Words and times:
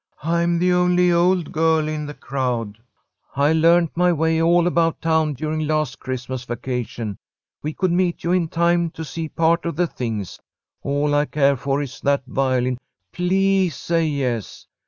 "I'm 0.23 0.57
the 0.57 0.73
only 0.73 1.11
old 1.11 1.51
girl 1.51 1.87
in 1.87 2.07
the 2.07 2.15
crowd. 2.15 2.79
I 3.35 3.53
learned 3.53 3.91
my 3.93 4.11
way 4.11 4.41
all 4.41 4.65
about 4.65 4.99
town 4.99 5.35
during 5.35 5.67
last 5.67 5.99
Christmas 5.99 6.43
vacation. 6.43 7.19
We 7.61 7.73
could 7.73 7.91
meet 7.91 8.23
you 8.23 8.31
in 8.31 8.47
time 8.47 8.89
to 8.97 9.05
see 9.05 9.29
part 9.29 9.63
of 9.63 9.75
the 9.75 9.85
things. 9.85 10.39
All 10.81 11.13
I 11.13 11.25
care 11.25 11.55
for 11.55 11.83
is 11.83 12.01
that 12.01 12.23
violin. 12.25 12.79
Please 13.13 13.75
say 13.75 14.07
yes. 14.07 14.65